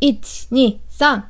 [0.00, 1.22] 1、2、3。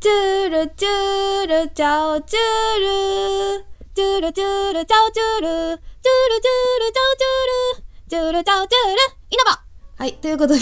[0.00, 3.66] チュールチュールチャオチュール。
[3.94, 5.46] チュールチュールチャオチュール。
[5.46, 7.84] チュールチュールチャオチュール。
[8.08, 9.00] チュールチャオチュール。
[9.28, 9.62] いなば
[9.98, 10.60] はい、ということで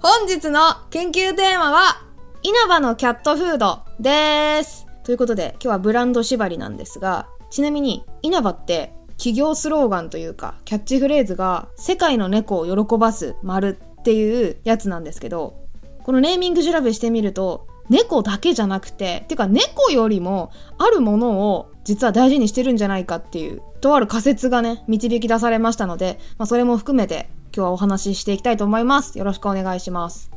[0.00, 0.60] 本日の
[0.90, 2.02] 研究テーマは、
[2.42, 4.88] いなばのキャットフードです。
[5.04, 15.62] ということで、今日はブランド縛りなんですが、ちなみにいなばって企業スローガンというか、キャッチフレーズが、世界の猫を喜ばす丸っていうやつなんですけど、
[16.02, 29.18] このネーミング調べしてみると、猫だけじゃなくて、てか猫よりもあるものを実は大事にしてるんじゃないかっていう、とある仮説がね、導き出されましたので、まあそれも含めて今日はお話ししていきたいと思います。
[29.18, 30.32] よろしくお願いします。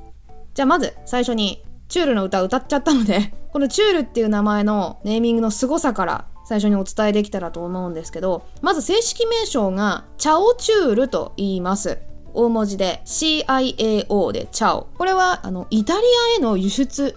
[0.54, 12.00] じゃあまず最初にチュールの歌歌っちゃったので このチュールっていう名前のネーミングの凄さから最初にお伝えできたらと思うんですけど、まず正式名称がチャオチュールと言います。
[12.36, 14.88] 大文字で CIAO でチャオ。
[14.98, 16.00] これはあのイタリ
[16.36, 17.16] アへの輸出、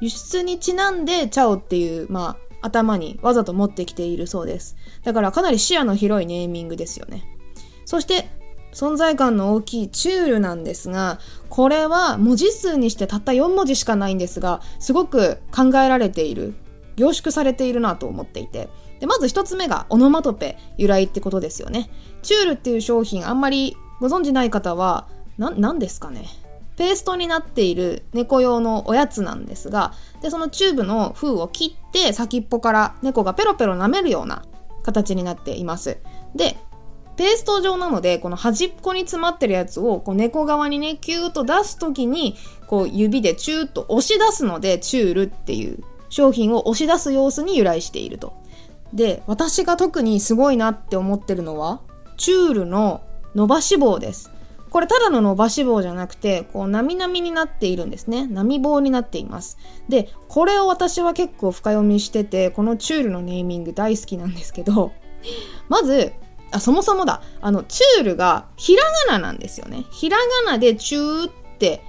[0.00, 4.76] 輸出にちなんでチャオっていう、まあ、頭にわざと持ってきているそうです。
[5.04, 7.24] だからかなり視野の広いネーミングですよね。
[7.84, 8.28] そして
[8.72, 16.54] 存在感の大きいチュールなんですが、これは文字数にしてたった4文字しかないんですが、すごく考えられている、
[16.96, 18.68] 凝縮されているなと思っていて。
[19.00, 21.90] で、まず1つ目がオノマトペ由来ってことですよね。
[22.22, 26.26] チュールっていう商品あんまりご存知ない方は、な、なんですかね。
[26.76, 34.44] ペーストになっている猫用のおやつなんですが、で、そのチューブの封を切って先っぽから猫がペロペロ舐めるような
[34.84, 35.98] 形になっています。
[36.36, 36.56] で、
[37.16, 42.36] ペースト状なので、この端っこに詰まってるやつを、こう猫側にね、キューッと出すときに、
[42.68, 48.34] こう指でチューッと押し出すので、チュールっていう商品を押し出す様子に由来していると。
[48.94, 51.80] で、私が特にすごいなって思ってるのは、
[52.16, 53.00] チュールの
[53.38, 54.32] 伸ばし棒です。
[54.70, 58.26] これただの伸ばし棒じゃなくて、こう、なみなみになっているんですね。
[58.26, 59.58] 波棒になっています。
[59.88, 64.90] で、これを私は結構深読みしてて、このチュールのネーミング大好きなんですけど、
[65.70, 66.12] まず、
[66.50, 67.22] あ、そもそもだ。
[67.40, 69.84] あの、チュールがひらがななんですよね。
[69.92, 71.84] ひらがなでチューって、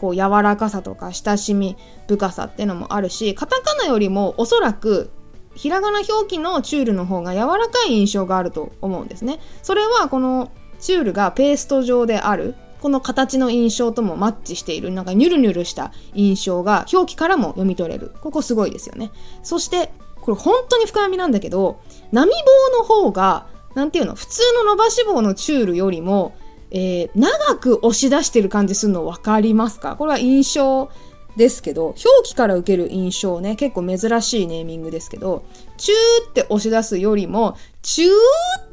[0.00, 1.76] こう、柔らかさとか親しみ
[2.08, 5.10] 深さってのもあるし、カタカナよりもおそらく、
[5.54, 9.38] ひらがな表記のチュールの方が柔らかい印象があると思うんですね。
[9.62, 10.50] それはこの
[10.80, 18.12] チュールがペースト状である、この形の印象ともマッチしている、なんかニュルニュルした印象が表記からも読み取れる。
[18.20, 19.10] ここすごいですよね。
[19.42, 21.80] そして、これ本当に深読みなんだけど、
[22.12, 26.36] 波棒の方がなんていうの、普通の伸ばし棒のチュールよりも、
[26.70, 29.96] えー、長く押し出してる感じするの分かりますか？
[29.96, 30.90] これは印象
[31.36, 35.44] ですけど、表記から受ける印象ね、結構珍しいネーミングですけど、
[35.76, 38.10] チューって押し出すよりも、チュー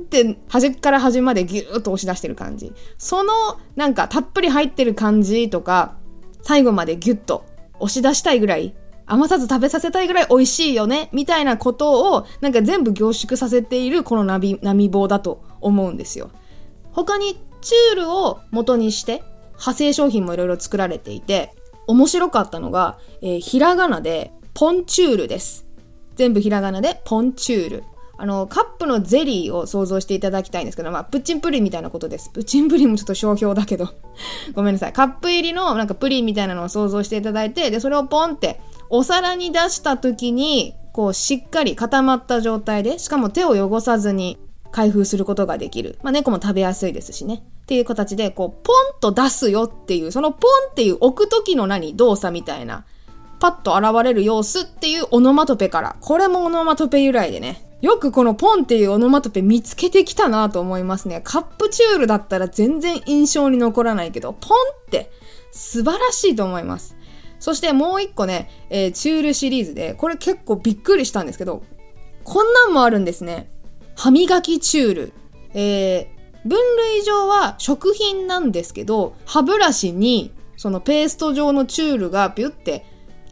[0.04, 2.74] って端から端までギューッと押し出してる感じ。
[2.98, 3.34] その、
[3.76, 5.96] なんかたっぷり入ってる感じとか、
[6.42, 7.46] 最後までギュッと
[7.80, 8.76] 押し出したいぐらい
[9.12, 16.32] 余さず食べさせたいぐらい美味しいよね、みたいなことを、なんか全部凝縮させているこの波、波棒だと思うんですよ。
[16.94, 21.54] 他にチュールを元にして、派生商品もいろいろ作られていて、
[21.88, 25.68] 面白かったのが、えー、ひらがなで、ポンチュールです。
[26.16, 27.84] 全部ひらがなで、ポンチュール。
[28.18, 32.30] あの、カップのゼリーを想像していただきたいんですけど、まあ、プッチンプリンみたいなことです。
[32.30, 33.90] プッチンプリンもちょっと商標だけど。
[34.54, 34.94] ごめんなさい。
[34.94, 44.38] カップ入りのなんかプリンみたいなのを想像していただいて、で、それをポンってお皿に出した時に、こう、しっかり固まった状態で、しかも手を汚さずに
[44.72, 45.98] 開封することができる。
[46.04, 47.44] まあ、猫も食べやすいですしね。
[47.72, 52.84] っていう形で、こう、ポンと出すよっていう、そのポンっていう置く時の何動作みたいな、
[53.40, 55.96] パッと現れる様子っていうオノマトペから。
[56.02, 57.66] これもオノマトペ由来でね。
[57.80, 61.22] よくこのポンっていうオノマトペ見つけてきたなと思いますね。
[61.24, 64.58] カップチュールだったら全然印象に残らないけど、ポン
[64.88, 65.10] って
[65.54, 66.98] 素晴らしいと思います。
[67.40, 71.64] そしてもう一個ね、えー、チュールシリーズで、これ結構びっくりしたんですけど、
[72.26, 73.50] こんなんもあるんですね。
[73.96, 75.14] 歯磨きチュール。
[75.54, 82.86] えー、分類上は食品なんですけど、歯ブラシにそのペースト状のチュールがピュって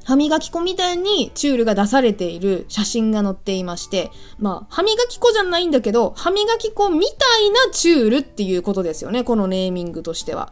[0.09, 4.09] 歯磨き粉みたいにチュールが出されている写真が載っていまして、
[4.39, 10.51] まあ、歯磨き粉じゃないんだけど、歯磨き粉みたいなチュールっていうことですよね、このネーミングとしては。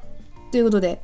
[0.51, 1.01] ということで、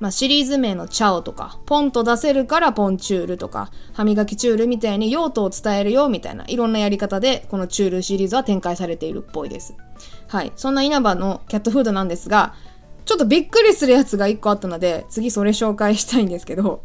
[0.00, 9.74] まあ、シリーズ名のチャオとか、ポンと出せるからポンチュールとか、歯磨きチュールみたいに用途を伝えるよみたいな、いろんなやり方で、このチュールシリーズは展開されているっぽいです。
[10.28, 10.52] はい。
[10.56, 12.54] そんないなばのキャットフードなんですが、
[13.04, 16.82] ちょっとびっくりするやつが一個あったので、次それ紹介したいんですけど、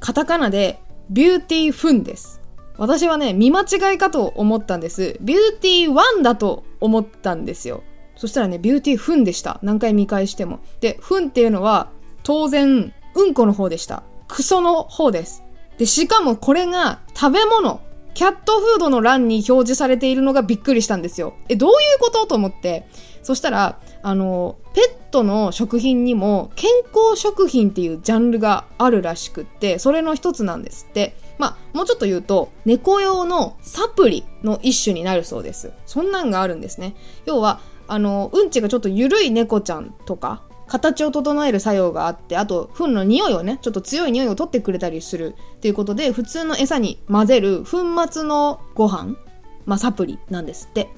[0.00, 0.80] カタカナで
[1.10, 2.40] ビューティーフンです。
[2.78, 5.16] 私はね、見間違いかと思ったんです。
[5.20, 7.82] ビューティーワンだと思ったんですよ。
[8.16, 9.58] そしたらね、ビューティーフンでした。
[9.62, 10.60] 何回見返しても。
[10.80, 11.90] で、フンっていうのは、
[12.22, 14.02] 当然、うんこの方でした。
[14.28, 15.42] クソの方です。
[15.78, 17.80] で、しかもこれが食べ物、
[18.14, 21.34] キャットフードの欄に表示されているのがびっくりしたんですよ。
[21.48, 22.26] え、どういうこと？
[22.26, 22.86] と思って。
[23.22, 31.16] そしたら、あの、ペットの食品にも健康食品っていうジャンルがあるらしくって、それの一つなんですって。
[31.38, 35.72] まあ、もうちょっと言うと、猫用のサプリの一種になるそうです。
[35.86, 36.94] そんなんがあるんですね。
[37.24, 49.16] 要は、あの、うんちがちょっと緩い猫ちゃんとか、形を整える作用があって、あと、糞の匂いをね、ちょっと強い匂いを取ってくれたりするっていうことで、普通の餌に混ぜる粉末のご飯、
[49.66, 50.88] まあ、サプリなんですって。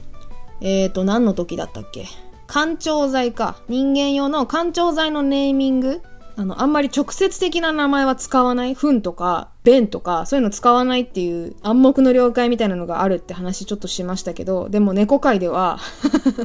[0.61, 2.07] えーと、何の時だったっけ？
[2.47, 3.57] 干潮剤か。
[3.69, 6.03] 人間用の干潮剤のネーミング？
[6.37, 8.75] あの、あんまり直接的な名前は使わない。
[8.75, 15.81] 糞とか、便とか、そういうの使わないっていう暗黙の了解みたいなのがあるって話ちょっとしましたけど、でも猫界では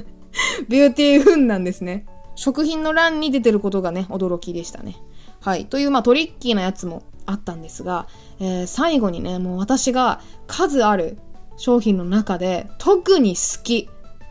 [0.68, 2.08] ビューティー糞なんですね。
[2.40, 4.96] 食品の欄に出てることがね、驚きでしたね。
[5.42, 5.66] はい。
[5.66, 8.08] という、まあトリッキーなやつもあったんですが、
[8.40, 11.18] えー、最後にね、もう私が数ある
[11.58, 13.90] 商品の中で特に好き、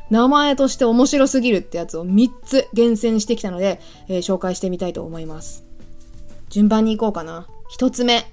[0.08, 3.78] 名前として面白すぎるってやつを3つ厳選してきたので、
[4.08, 5.66] えー、紹介してみたいと思います。
[6.48, 7.46] 順番に行こうかな。
[7.76, 8.24] 1つ目、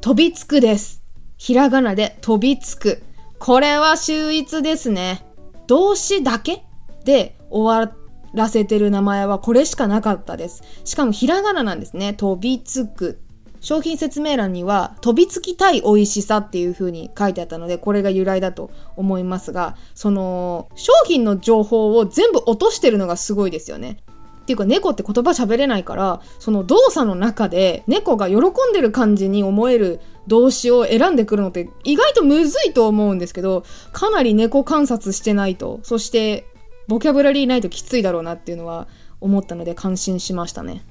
[0.00, 1.04] 飛びつくです。
[1.38, 3.04] ひらがなで飛びつく。
[3.38, 5.24] これは秀逸ですね。
[5.68, 6.64] 動詞だけ
[7.04, 7.96] で終わ
[8.36, 10.62] らせてる名前はこれしかなかったです。
[10.84, 12.14] しかもひらがななんですね。
[12.14, 13.18] 飛びつく
[13.60, 23.98] 商品説明欄には飛びつきたい美味しさっていう風に書いてあったので、これが由来だと思いますが、その、商品の情報を全部落としてるのがすごいですよね。
[24.42, 28.42] っていうか猫って言葉喋れないから、その動作の中で猫が喜ん
[28.72, 36.46] でる感じに思える動詞を選んでくるのって意外とむずいと思うんですけど、かなり猫観察してないと、そして
[36.88, 38.88] ボキャブラリーないときついだろうなっていうのは
[39.20, 40.84] 思ったので感心しましたね。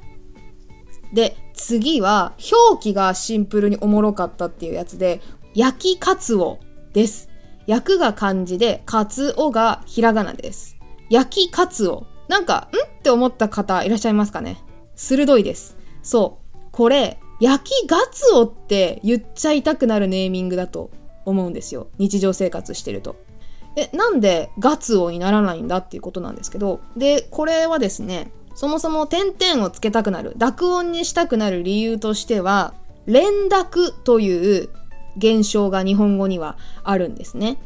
[1.13, 2.33] で、次は、
[2.69, 5.21] 表記がシンプルにおもろかったっていうやつで、
[5.53, 6.59] 焼きカツオ
[6.93, 7.29] です。
[7.67, 10.77] 焼くが漢字で、カツオがひらがなです。
[11.09, 12.05] 焼きカツオ。
[12.27, 12.99] なんか、ん？
[12.99, 14.57] って思った方いらっしゃいますかね？
[14.95, 15.77] 鋭いです。
[16.01, 16.57] そう。
[16.71, 20.89] これ、焼きガツオって言っちゃいたくなるネーミングだと
[21.23, 21.87] 思うんですよ。
[21.97, 23.15] 日常生活してると。
[23.75, 26.79] え、なんでガツオにならないんだっていうことなんですけど。
[26.95, 32.73] で、これはですね、そもそも点々をつけたくなる、濁音にしたくなる理由としては、
[33.05, 34.69] 連絡という
[35.17, 37.57] 現象が日本語にはあるんですね。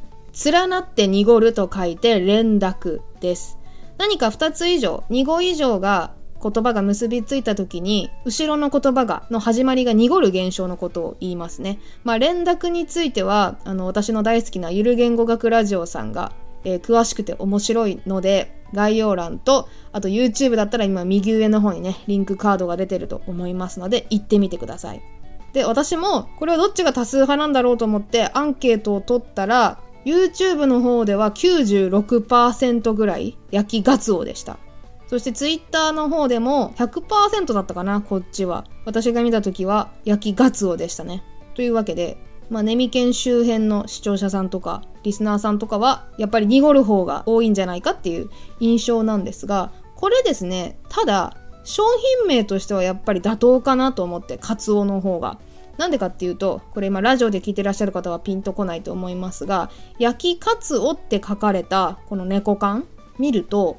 [0.46, 3.58] 連なって濁ると書いて連絡です。
[3.98, 11.80] 何か2つ以上、2語以上が言葉が結びついた時に、後ろの言葉が、の始まりが濁る現象のことを言いますね。
[12.04, 16.32] まあ、連絡については、あの、私の大好きなゆる言語学ラジオさんが
[16.64, 25.02] えー、詳しくて面白いので、概要欄と、あと YouTube だったら今右上の方にね、リンクカードが出てると思いますので、行ってみてください。
[25.54, 34.60] で、私も、これはどっちが多数派なんだろうと思ってアンケートを取ったら、YouTube の方では96%ぐらい焼きガツオでした。
[35.10, 38.66] そして Twitter の方でも100%だったかな、こっちは。
[38.86, 41.24] 私が見た時は焼きガツオでしたね。
[41.56, 42.18] というわけで、
[42.52, 48.30] まあ、ネミケン周辺の視聴者さんとか、リスナーさんとかは、やっぱり濁る方が多いんじゃないかっていう
[48.60, 51.84] 印象なんですが、これですね、ただ、商
[52.20, 55.40] 品名としてはやっぱり妥当かなと思って、カツオの方が。
[55.78, 62.86] なんでかっていうと、これ今ラジオで聞いてらっしゃる方はピンとこないと思いますが、焼きカツオって書かれたこの猫缶
[63.18, 63.78] 見ると、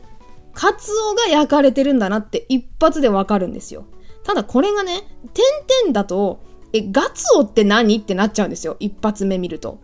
[0.60, 3.86] カツオが焼かれてるんだなって一発でわかるんですよ。
[4.24, 6.40] ただこれがね、点々だと
[6.72, 8.76] え、ガツオって何ってなっちゃうんですよ。
[8.78, 9.80] 一発目見ると。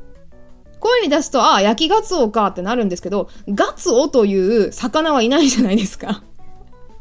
[0.79, 6.23] 声に出すと、ああ、焼きガツオかってなるんですけど、ガツオという魚はいないじゃないですか。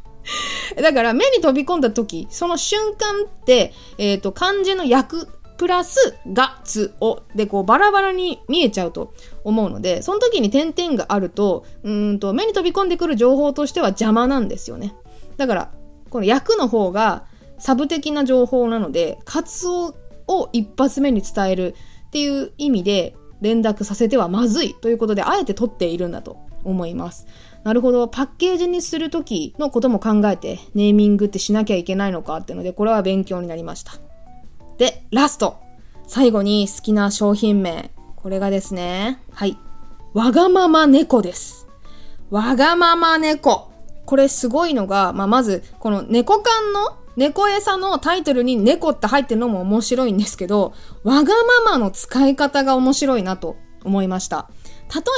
[0.82, 14.96] だから目に飛び込んだ時、その瞬間って、えっ、ー、と、漢字の焼くプラスガツオでこうバラバラに見えちゃうと思うので、その時に点々があると、うんと目に飛び込んでくる情報としては邪魔なんですよね。
[15.38, 15.72] だから、
[16.10, 17.26] この焼くの方が、
[17.58, 19.96] サブ的な情報なので、カツオ
[20.28, 21.76] を一発目に伝える
[22.08, 27.28] っていう意味で連絡させてはまずいということで、あえて取っているんだと思います。
[27.64, 28.08] なるほど。
[28.08, 33.94] パッケージにするときのことも考えて、ネーミングってしなきゃいけないのかっていうので、これは勉強になりました。
[34.78, 35.58] で、ラスト。
[36.08, 37.92] 最後に好きな商品名。
[38.16, 39.22] これがですね。
[39.32, 39.58] はい。
[40.14, 41.68] わがまま猫です。
[42.30, 43.72] わがまま猫。
[44.06, 54.50] これすごいのが、まあ、まず、この猫缶の猫餌のタイトルに猫って入ってるのも面白いんですけど、わがままの使い方が面白いなと思いました。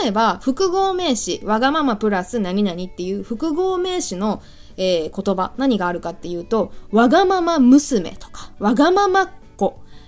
[0.01, 4.41] 例えば、複合名詞、わがままプラス何々っていう複合名詞の、
[4.77, 9.33] えー、言葉、何があるかっていうと、わがまま娘とか、わがまま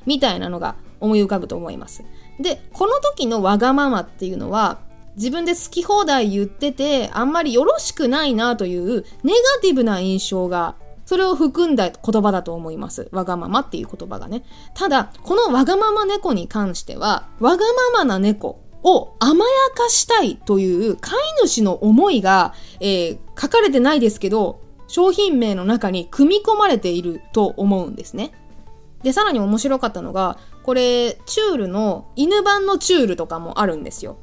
[0.09, 2.03] みたいなのが思い浮かぶと思います。
[2.39, 4.79] で、この時のわがままっていうのは、
[5.15, 10.75] 自分で好き放題言ってて、あんまりよろしくないなというネガティブな印象が
[11.05, 13.07] それを含んだ言葉だと思います。
[13.11, 14.43] わがままっていう言葉がね。
[14.73, 28.31] ただ、このわがまま猫に関しては、わがままな猫を甘やかしたいという飼い主の思いが、えー、書かれてないですけど、商品名の中に組み込まれていると思うんですね。
[29.03, 34.17] で、さらに面白かったのが、これ、チュールの、犬版のチュールとかもあるんですよ。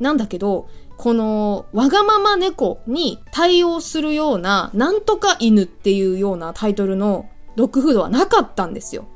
[0.00, 9.06] なんだけど、このわがまま猫に対応するようななんとか犬っていうようなタイトルのドッグフードはなかったんですよ。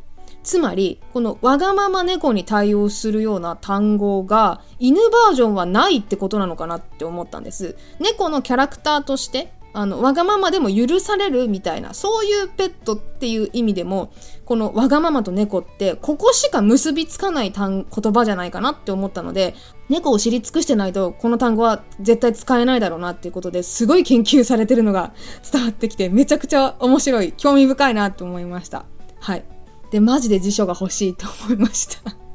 [0.42, 7.76] つまり、このわがまま猫に対応するような単語が犬バージョンはないってことなのかなって思ったんです。
[7.98, 14.10] 猫のキャラクターとしてあの、わがままでも許されるみたいな、そういうペットっていう意味でも、
[14.46, 19.54] このわがままと猫って、ここしか結びつかない単言葉じゃないかなって思ったので、
[19.90, 25.12] 猫を知り尽くしてないと、この単語は絶対使えないだろうなっていうことですごい研究されてるのが
[25.52, 28.86] 伝わってきて、めちゃくちゃ面白い、興味深いなって思いました。
[29.20, 29.44] はい。
[29.90, 32.25] で、マジで辞書が欲しいと思いました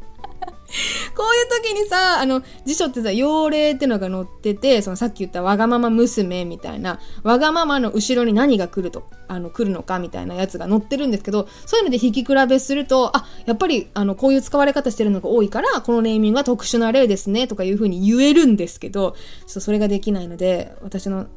[1.15, 19.17] こういう時にさ、あの、辞書ってさ、用例ってのが載ってて、そのさっき言ったわがまま娘みたいな、わがままの後ろに何が来ると、あの、来るのかみたいなやつが載ってるんですけど、そういうので引き比べすると、あ、やっぱり、あの、こういう使われ方してるのが多いから、このネーミングは特殊な例ですね、とかいう風に言えるんですけど、ちょ
[19.51, 21.27] っとそれができないので、私の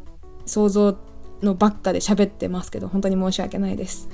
[0.47, 0.97] 想像
[1.43, 4.09] のばっかで喋ってますけど、本当に申し訳ないです。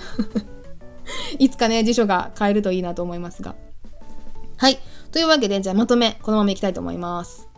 [1.38, 3.54] いつかね、辞書が変えるといいなと思いますが。
[4.56, 4.78] はい。
[5.12, 7.48] というわけで、じゃあまとめ、このままいきたいと思います。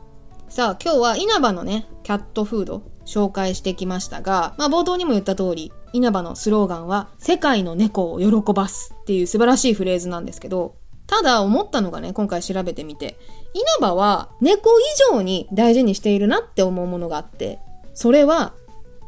[0.48, 13.18] さあ、今日は稲葉のね、キャットフード、紹介してきましたが、まあ冒頭にも言った通り、稲葉のスローガンは、世界の猫を喜ばすっていう素晴らしいフレーズなんですけど、ただ思ったのがね、今回調べてみて、
[13.52, 14.82] 稲葉は猫以
[15.12, 17.58] 上に大事にしているなって思うものがあって、
[17.92, 18.54] それは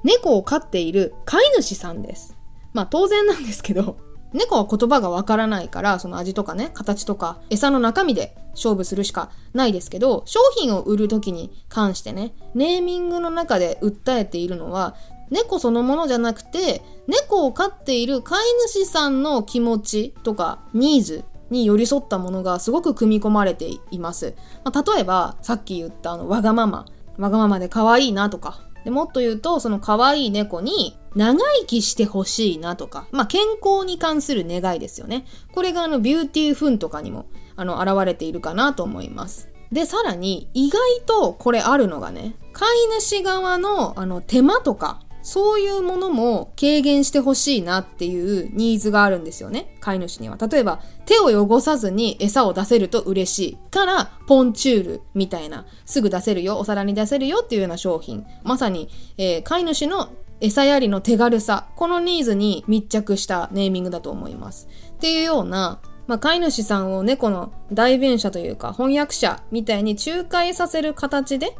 [0.02, 2.36] 猫を飼っている飼い主さんです。
[2.74, 3.96] まあ当然なんですけど、
[4.34, 14.96] 猫は言葉がわからないから、その味とかね、形とか、餌の中身で勝負するしかないですけど、商品を売る時に関してね、ネーミングの中で訴えているのは、
[15.30, 18.38] 猫そのものじゃなくて、猫を飼っている飼い
[18.68, 24.34] 主さんの気持ちとか、ニーズに寄り添ったものがすごく組み込まれています。
[24.64, 26.86] まあ、例えば、さっき言ったあの、わがまま。
[27.18, 28.63] わがままで可愛いなとか。
[28.84, 35.26] でもっと言うと、その可愛い猫に長生きしてほしいなとか、まあ、健康に関する願いですよね。
[35.52, 37.26] これがあの、ビューティーフンとかにも、
[37.56, 39.48] あの、現れているかなと思います。
[39.72, 42.68] で、さらに、意外とこれあるのがね、飼い
[43.00, 49.74] 主側の、あの、手間とか、そういうものも軽減してほしいなっていうニーズがあるんですよね。
[49.80, 50.36] 飼い主には。
[50.36, 58.26] 例えば、手を汚さずに餌を出せると嬉しいから、ポンチュールみたいな、すぐ出せるよ、お皿に出せるよっていうような商品。
[58.42, 60.10] まさに、えー、飼い主の
[60.42, 64.68] 餌やりの手軽さ、このニーズに密着したネーミングだと思います。
[64.92, 71.56] っていうような、まあ、飼い主さんを猫の代弁者というか翻訳者みたいに仲介させる形で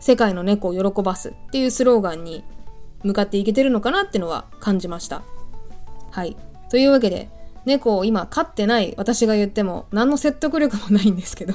[0.00, 2.44] 世界の猫を喜ばすっていうスローガンに
[3.04, 5.22] 向かっていけてるのかなってのは感じました。
[6.10, 6.36] はい。
[6.70, 7.28] というわけで、
[7.64, 11.54] 猫を今飼ってない私が言っても何の説得力もないんですけど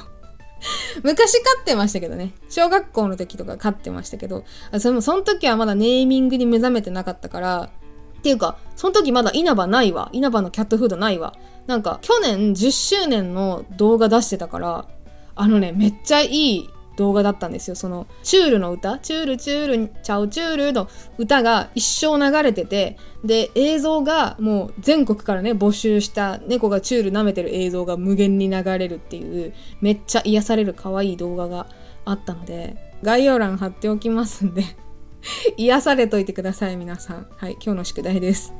[1.04, 2.32] 昔飼ってましたけどね。
[2.48, 4.44] 小学校の時とか飼ってましたけど、
[4.78, 7.70] それもその時はまだネーミングに目覚めてなかったから、
[8.18, 10.10] っていうか、その時まだ稲葉ないわ。
[10.12, 11.34] 稲葉のキャットフードないわ。
[11.66, 14.86] なんか、去年10周年の動画出してたから、
[15.34, 17.76] あのね、めっちゃいい動画だったんですよ。
[17.76, 31.66] その、チュールの歌、チュールチュール、チャオチュールの歌が一生流れてて、で、映像がもう全国からね、募集した猫がチュール舐めてる映像が無限に流れるっていう、めっちゃ癒される可愛い動画が
[32.04, 34.64] あったので、概要欄貼っておきますんで
[35.56, 37.26] 癒されといてください、皆さん。
[37.36, 38.52] はい、今日の宿題です。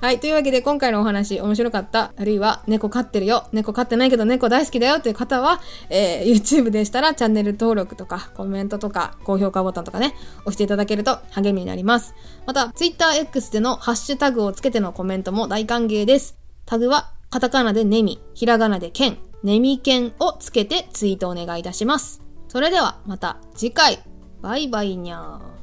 [0.00, 0.20] はい。
[0.20, 12.14] というわけで今回のお話面白かった、あるいは猫飼ってるよ、猫飼ってないけど猫大好きだよという方は、えー、YouTube でしたらチャンネル登録とかコメントとか高評価ボタンとかね、押していただけると励みになります。
[12.46, 16.36] また、TwitterX でのハッシュタグをつけてのコメントも大歓迎です。
[16.66, 22.22] タグはカタカナでネミ、ひらがなでケン、ネミケンをつけてツイートお願いいたします。
[22.48, 24.02] それではまた次回。
[24.40, 25.53] バイバイにゃー。